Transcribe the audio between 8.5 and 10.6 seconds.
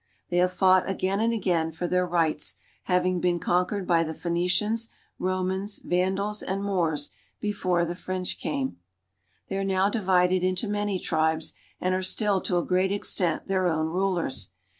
i^' They are now divided